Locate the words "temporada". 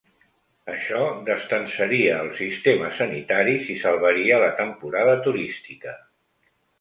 4.63-5.13